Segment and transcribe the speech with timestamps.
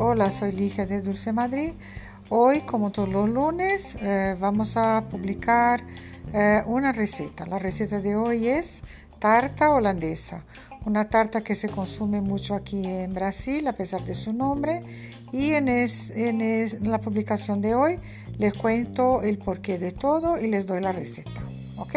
[0.00, 1.72] Hola, soy Ligia de Dulce Madrid.
[2.28, 5.82] Hoy, como todos los lunes, eh, vamos a publicar
[6.32, 7.46] eh, una receta.
[7.46, 8.82] La receta de hoy es
[9.18, 10.44] tarta holandesa,
[10.86, 14.82] una tarta que se consume mucho aquí en Brasil a pesar de su nombre.
[15.32, 17.98] Y en, en la publicación de hoy
[18.38, 21.42] les cuento el porqué de todo y les doy la receta.
[21.76, 21.96] ¿Ok?